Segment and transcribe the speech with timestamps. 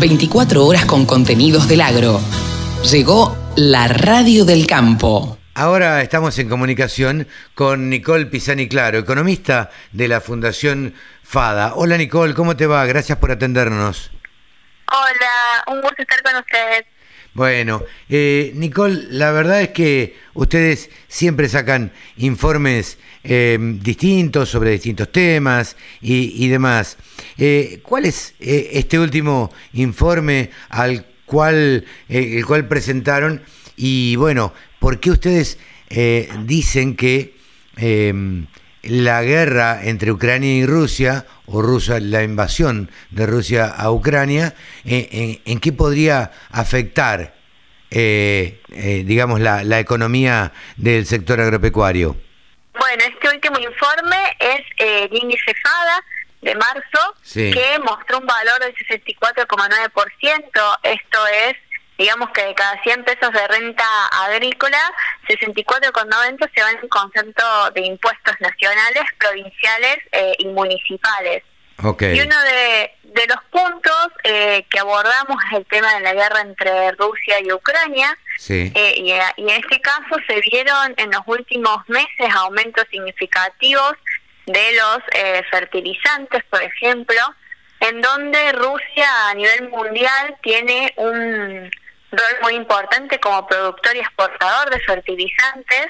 [0.00, 2.20] 24 horas con contenidos del agro.
[2.90, 5.36] Llegó la radio del campo.
[5.52, 11.74] Ahora estamos en comunicación con Nicole Pisani Claro, economista de la Fundación FADA.
[11.74, 12.86] Hola Nicole, ¿cómo te va?
[12.86, 14.10] Gracias por atendernos.
[14.90, 16.86] Hola, un gusto estar con ustedes.
[17.32, 25.12] Bueno, eh, Nicole, la verdad es que ustedes siempre sacan informes eh, distintos sobre distintos
[25.12, 26.96] temas y, demás.
[27.36, 33.42] Eh, ¿Cuál es eh, este último informe al cual, el cual presentaron?
[33.76, 35.58] Y bueno, ¿por qué ustedes
[36.46, 37.34] dicen que
[38.82, 45.60] la guerra entre Ucrania y Rusia, o Rusia, la invasión de Rusia a Ucrania, en,
[45.60, 47.34] qué podría afectar,
[47.90, 52.16] eh, eh, digamos, la, la, economía del sector agropecuario?
[52.78, 56.04] Bueno, este último informe es eh, el índice FADA
[56.42, 60.78] de marzo, que mostró un valor del 64,9%.
[60.82, 61.56] Esto es
[62.00, 63.84] digamos que de cada 100 pesos de renta
[64.24, 64.80] agrícola,
[65.36, 71.42] 64,90 se van en concepto de impuestos nacionales, provinciales eh, y municipales.
[71.82, 76.92] Y uno de, los puntos eh, que abordamos es el tema de la guerra entre
[76.92, 78.18] Rusia y Ucrania.
[78.50, 83.94] Eh, y, y, en este caso se vieron en los últimos meses aumentos significativos
[84.44, 84.98] de los
[85.50, 87.20] fertilizantes, por ejemplo,
[87.80, 91.70] en donde Rusia a nivel mundial tiene un
[92.10, 95.88] rol muy importante como productor y exportador de fertilizantes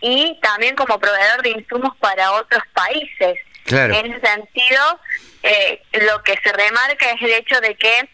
[0.00, 3.38] y también como proveedor de insumos para otros países.
[3.66, 5.00] En ese sentido,
[5.42, 8.08] eh, lo que se remarca es el hecho de que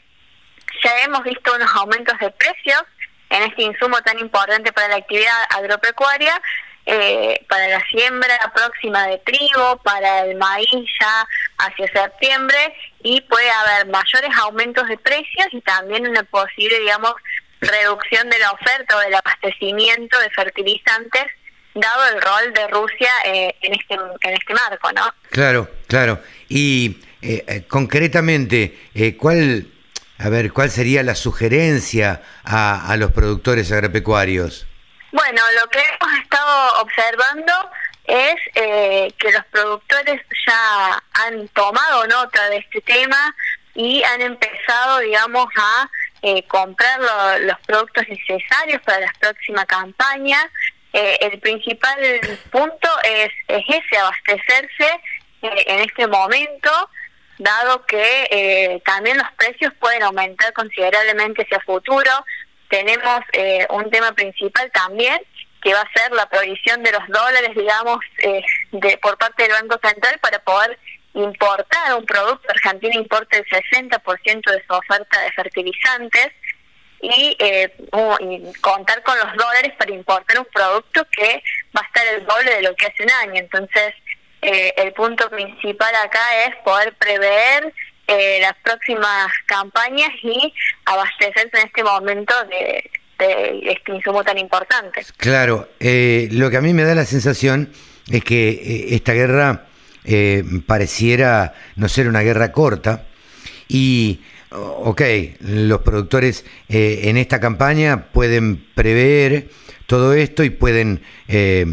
[0.85, 2.83] ya hemos visto unos aumentos de precios
[3.31, 6.41] en este insumo tan importante para la actividad agropecuaria,
[6.87, 11.27] eh, para la siembra próxima de trigo, para el maíz ya
[11.59, 17.15] hacia septiembre y puede haber mayores aumentos de precios y también una posible, digamos,
[17.61, 21.27] reducción de la oferta o del abastecimiento de fertilizantes
[21.75, 25.13] dado el rol de Rusia eh, en este en este marco, ¿no?
[25.31, 26.21] Claro, claro.
[26.49, 28.79] Y eh, eh, concretamente,
[29.19, 29.69] ¿cuál
[30.19, 34.67] a ver cuál sería la sugerencia a, a los productores agropecuarios?
[35.13, 37.53] Bueno, lo que hemos estado observando
[38.05, 43.35] es que los productores ya han tomado nota de este tema
[43.75, 45.89] y han empezado, digamos, a
[46.23, 47.01] eh, comprar
[47.41, 50.39] los productos necesarios para la próxima campaña.
[50.93, 51.99] Eh, el principal
[52.51, 55.01] punto es, es ese, abastecerse
[55.43, 56.71] eh, en este momento,
[57.39, 62.11] dado que eh, también los precios pueden aumentar considerablemente hacia futuro.
[62.69, 63.21] Tenemos
[63.71, 65.21] un tema principal también,
[65.61, 67.99] que va a ser la provisión de los dólares, digamos,
[68.71, 70.79] de, por parte del Banco Central para poder
[71.15, 72.49] importar un producto.
[72.49, 76.29] Argentina importa el 60% de su oferta de fertilizantes
[77.01, 77.73] y, eh,
[78.61, 81.43] contar con los dólares para importar un producto que
[81.77, 83.41] va a estar el doble de lo que hace un año.
[83.41, 83.95] Entonces,
[84.43, 87.73] eh, el punto principal acá es poder prever
[88.07, 90.53] eh, las próximas campañas y
[90.85, 95.05] abastecerse en este momento de, de este insumo tan importante.
[95.17, 97.73] Claro, lo que a mí me da la sensación
[98.11, 99.67] es que esta guerra
[100.05, 103.07] eh, pareciera no ser una guerra corta
[103.69, 105.03] y, ok,
[105.41, 109.51] los productores eh, en esta campaña pueden prever
[109.87, 111.67] todo esto y pueden eh,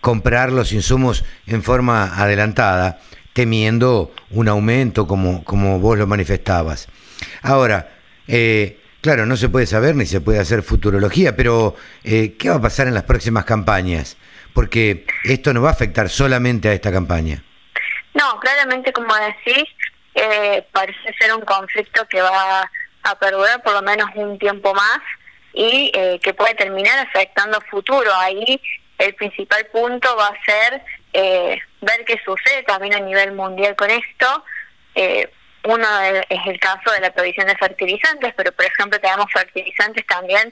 [0.00, 3.00] comprar los insumos en forma adelantada,
[3.32, 6.88] temiendo un aumento como, como vos lo manifestabas.
[7.42, 7.92] Ahora,
[9.00, 12.86] claro, no se puede saber ni se puede hacer futurología, pero ¿qué va a pasar
[12.86, 14.16] en las próximas campañas?
[14.56, 17.44] Porque esto no va a afectar solamente a esta campaña.
[18.14, 19.64] No, claramente, como decís,
[20.14, 22.62] eh, parece ser un conflicto que va
[23.02, 25.00] a perdurar por lo menos un tiempo más
[25.52, 28.10] y eh, que puede terminar afectando futuro.
[28.14, 28.58] Ahí
[28.96, 33.90] el principal punto va a ser eh, ver qué sucede también a nivel mundial con
[33.90, 34.42] esto.
[35.64, 35.86] uno
[36.30, 40.50] es el caso de la provisión de fertilizantes, pero por ejemplo tenemos fertilizantes también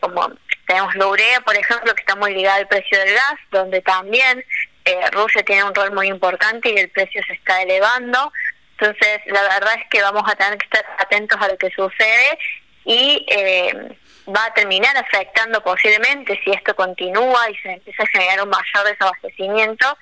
[0.00, 0.30] como
[0.66, 4.44] tenemos la urea, por ejemplo, que está muy ligada al precio del gas, donde también
[4.84, 8.32] eh, Rusia tiene un rol muy importante y el precio se está elevando.
[8.78, 12.38] Entonces, la verdad es que vamos a tener que estar atentos a lo que sucede
[12.84, 13.96] y eh,
[14.28, 18.86] va a terminar afectando posiblemente, si esto continúa y se empieza a generar un mayor
[18.86, 19.96] desabastecimiento,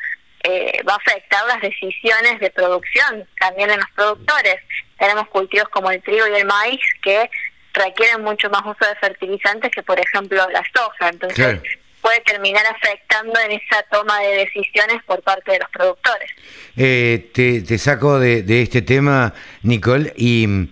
[0.44, 4.56] eh, va a afectar las decisiones de producción también en los productores.
[4.98, 7.30] Tenemos cultivos como el trigo y el maíz que
[7.72, 11.08] requieren mucho más uso de fertilizantes que, por ejemplo, la soja.
[11.08, 11.60] Entonces,
[12.00, 16.30] puede terminar afectando en esa toma de decisiones por parte de los productores.
[16.76, 20.68] Eh, te, saco de, este tema, Nicole, y,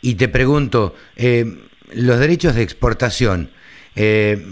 [0.00, 0.94] y te pregunto,
[1.92, 3.50] los derechos de exportación,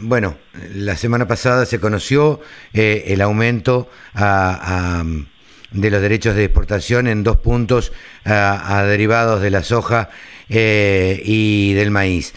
[0.03, 0.37] bueno,
[0.75, 2.41] la semana pasada se conoció
[2.73, 3.89] el aumento
[5.71, 7.93] de los derechos de exportación en dos puntos
[8.25, 10.11] a, derivados de la soja
[10.49, 12.35] y del maíz.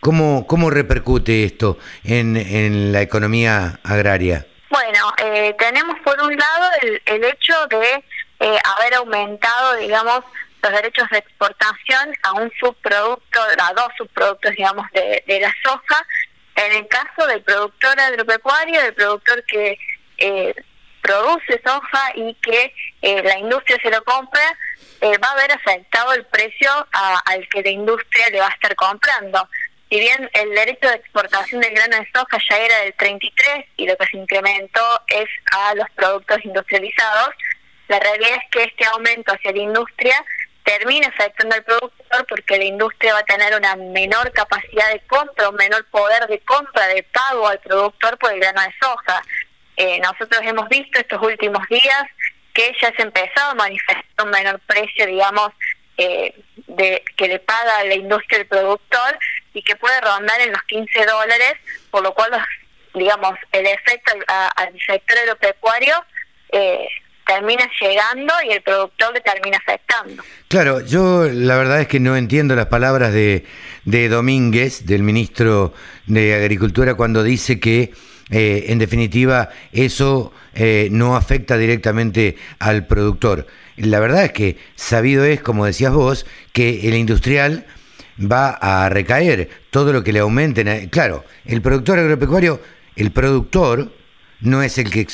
[0.00, 4.46] ¿Cómo, ¿Cómo repercute esto en, en la economía agraria?
[4.70, 8.02] Bueno, eh, tenemos por un lado el, el hecho de
[8.40, 10.24] eh, haber aumentado, digamos,
[10.62, 16.06] los derechos de exportación a un subproducto, a dos subproductos, digamos, de, de la soja.
[16.54, 19.78] En el caso del productor agropecuario, del productor que
[20.18, 20.54] eh,
[21.02, 22.74] produce soja y que
[23.22, 24.56] la industria se lo compra,
[25.02, 29.48] va a haber afectado el precio al que la industria le va a estar comprando
[29.90, 33.86] si bien el derecho de exportación del grano de soja ya era del 33 y
[33.88, 37.30] lo que se incrementó es a los productos industrializados,
[37.88, 40.24] la realidad es que este aumento hacia la industria
[40.62, 45.48] termina afectando al productor porque la industria va a tener una menor capacidad de compra,
[45.48, 49.20] un menor poder de compra, de pago al productor por el grano de soja.
[49.82, 52.04] Eh, nosotros hemos visto estos últimos días
[52.52, 55.52] que ya se ha empezado a manifestar un menor precio, digamos,
[55.96, 56.34] eh,
[56.66, 59.18] de que le paga la industria el productor
[59.54, 61.54] y que puede rondar en los 15 dólares,
[61.90, 62.30] por lo cual,
[62.92, 65.94] digamos, el efecto al, sector agropecuario
[66.52, 66.86] eh,
[67.26, 70.22] termina llegando y el productor le termina afectando.
[70.48, 73.46] Claro, yo la verdad es que no entiendo las palabras de,
[73.86, 75.72] de Domínguez, del ministro
[76.04, 77.94] de Agricultura, cuando dice que
[78.30, 83.46] eh, en definitiva eso eh, no afecta directamente al productor.
[83.76, 87.66] La verdad es que sabido es, como decías vos, que el industrial
[88.20, 90.88] va a recaer todo lo que le aumenten.
[90.88, 92.60] Claro, el productor agropecuario,
[92.96, 93.90] el productor
[94.40, 95.06] no es el que,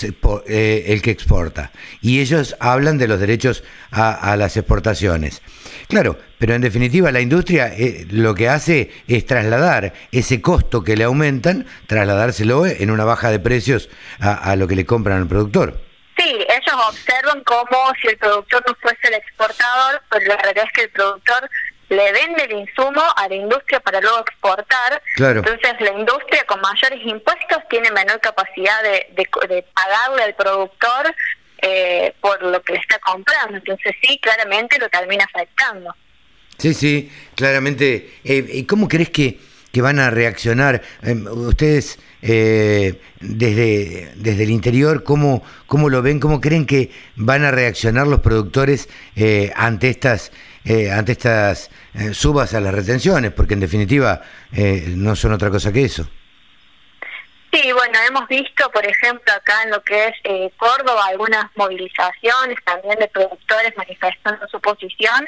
[0.46, 1.73] eh, el que exporta.
[2.00, 5.43] Y ellos hablan de los derechos a, las exportaciones.
[5.88, 10.96] Claro, pero en definitiva la industria eh, lo que hace es trasladar ese costo que
[10.96, 13.88] le aumentan, trasladárselo en una baja de precios
[14.20, 15.87] a, a lo que le compran al productor.
[16.19, 20.72] Sí, ellos observan como si el productor no fuese el exportador, pero la realidad es
[20.72, 21.50] que el productor
[21.88, 25.03] le vende el insumo a la industria para luego exportar.
[25.17, 31.15] Entonces la industria con mayores impuestos tiene menor capacidad de, de, pagarle al productor
[31.62, 33.59] eh, por lo que le está comprando.
[33.59, 35.94] Entonces sí, claramente lo termina afectando.
[36.59, 38.15] Sí, sí, claramente.
[38.25, 39.39] Eh, ¿Y ¿Cómo crees que,
[39.73, 40.82] que van a reaccionar?
[41.03, 46.19] Em, ustedes eh, desde, desde el interior, ¿cómo, ¿cómo lo ven?
[46.19, 48.89] ¿Cómo creen que van a reaccionar los productores
[49.55, 50.32] ante estas
[50.69, 54.21] eh, ante estas eh, subas a las retenciones, porque en definitiva
[54.53, 56.11] eh, no son otra cosa que eso.
[57.53, 62.99] Sí, bueno, hemos visto, por ejemplo, acá en lo que es Córdoba, algunas movilizaciones también
[62.99, 65.27] de productores manifestando su posición.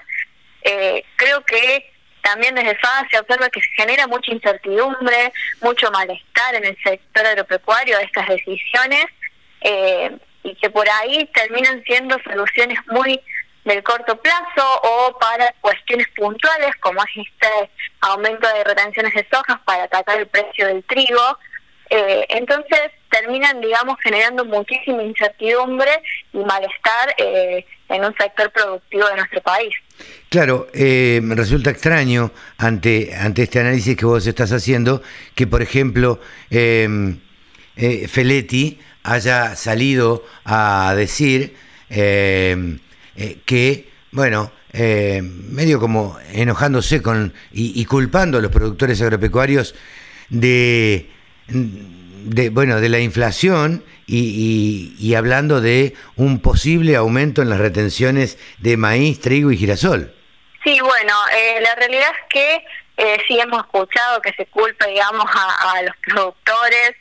[1.17, 5.33] creo que también desde FAA se observa que se genera mucha incertidumbre,
[5.63, 9.07] mucho malestar en el sector agropecuario de estas decisiones
[10.43, 13.21] y que por ahí terminan siendo soluciones muy
[13.69, 17.71] del corto plazo o para cuestiones puntuales como es este
[18.01, 21.39] aumento de retenciones de sojas para atacar el precio del trigo.
[21.91, 25.91] Eh, entonces terminan, digamos, generando muchísima incertidumbre
[26.33, 29.75] y malestar eh, en un sector productivo de nuestro país.
[30.29, 35.03] Claro, eh, resulta extraño ante, ante este análisis que vos estás haciendo
[35.35, 36.21] que, por ejemplo,
[36.51, 37.21] em,
[37.77, 41.57] eh, Feletti haya salido a decir
[41.89, 42.79] em,
[43.21, 49.75] eh, que, bueno, eh, medio como enojándose con y, culpando a los productores agropecuarios
[50.29, 51.11] de,
[51.49, 58.77] de bueno de la inflación y, hablando de un posible aumento en las retenciones de
[58.77, 60.15] maíz, trigo y girasol.
[60.63, 62.65] Sí, bueno, eh, la realidad es que
[63.27, 66.95] sí hemos escuchado que se culpa, digamos, a, los productores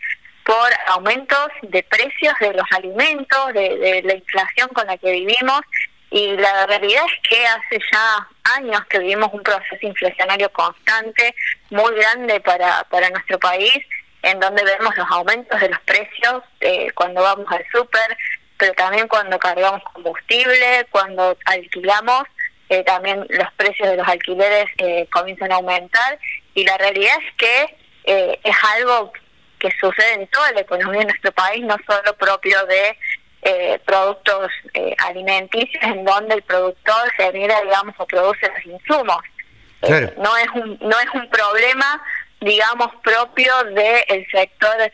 [0.43, 5.61] por aumentos de precios de los alimentos, de la inflación con la que vivimos
[6.09, 11.35] y la realidad es que hace ya años que vivimos un proceso inflacionario constante,
[11.69, 13.77] muy grande para, para nuestro país,
[14.21, 18.17] en donde vemos los aumentos de los precios eh, cuando vamos al súper,
[18.57, 22.23] pero también cuando cargamos combustible, cuando alquilamos,
[22.69, 26.19] eh, también los precios de los alquileres eh, comienzan a aumentar.
[26.53, 27.77] Y la realidad es que
[28.09, 29.11] es algo
[29.59, 32.97] que sucede en toda la economía de nuestro país, no solo propio de
[33.43, 39.19] eh, productos eh, alimenticios en donde el productor se mira, digamos, o produce los insumos.
[39.83, 42.01] Eh, no es un no es un problema,
[42.41, 44.91] digamos, propio del sector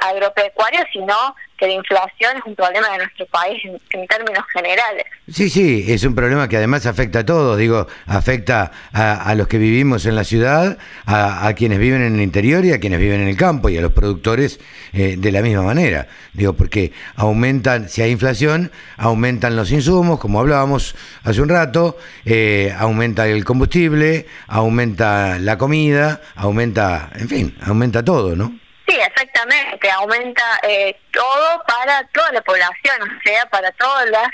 [0.00, 5.04] agropecuario, sino que la inflación es un problema de nuestro país en, términos generales.
[5.28, 9.58] Sí, sí, es un problema que además afecta a todos, digo, afecta a, los que
[9.58, 13.28] vivimos en la ciudad, a, quienes viven en el interior y a quienes viven en
[13.28, 14.60] el campo y a los productores
[14.92, 20.40] eh, de la misma manera, digo, porque aumentan, si hay inflación, aumentan los insumos, como
[20.40, 20.94] hablábamos
[21.24, 28.36] hace un rato, eh, aumenta el combustible, aumenta la comida, aumenta, en fin, aumenta todo,
[28.36, 28.65] ¿no?
[28.86, 34.28] Sí, exactamente, aumenta eh, todo para toda la población, o sea, para todas las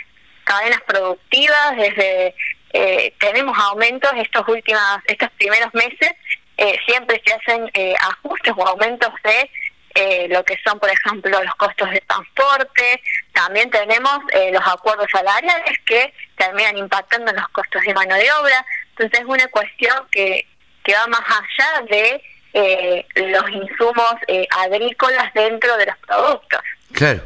[0.45, 2.35] cadenas productivas, desde
[2.75, 6.13] eh, tenemos aumentos estos últimos, estos primeros meses,
[6.59, 11.91] eh, siempre se hacen ajustes o aumentos de lo que son, por ejemplo, los costos
[11.91, 14.19] de transporte, también tenemos
[14.51, 19.27] los acuerdos salariales que terminan impactando en los costos de mano de obra, entonces es
[19.27, 20.47] una cuestión que,
[20.83, 22.23] que va más allá de
[22.55, 26.61] eh, los insumos eh, agrícolas dentro de los productos.
[26.93, 27.23] Claro.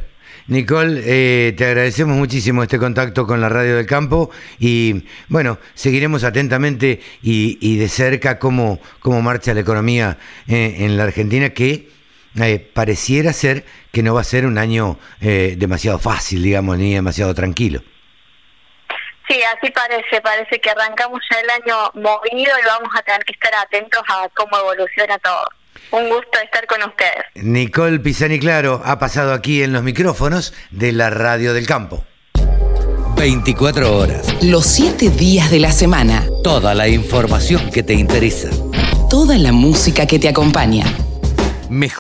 [0.49, 4.31] Nicole, eh, te agradecemos muchísimo este contacto con la Radio del Campo
[4.61, 11.51] y bueno, seguiremos atentamente y, de cerca cómo, cómo marcha la economía en la Argentina
[11.51, 11.89] que
[12.75, 17.83] pareciera ser que no va a ser un año demasiado fácil, digamos, ni demasiado tranquilo.
[19.29, 23.33] Sí, así parece, parece que arrancamos ya el año movido y vamos a tener que
[23.33, 25.49] estar atentos a cómo evoluciona todo.
[25.91, 27.25] Un gusto estar con ustedes.
[27.35, 32.05] Nicole Pisani Claro ha pasado aquí en los micrófonos de la Radio del Campo.
[33.17, 34.43] 24 horas.
[34.43, 36.25] Los 7 días de la semana.
[36.45, 38.51] Toda la información que te interesa.
[39.09, 40.85] Toda la música que te acompaña.
[41.71, 41.95] Mejor